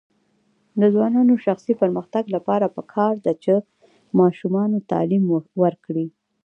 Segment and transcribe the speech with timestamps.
[0.79, 3.53] د ځوانانو د شخصي پرمختګ لپاره پکار ده چې
[4.19, 5.23] ماشومانو تعلیم
[5.65, 6.07] ورکړي.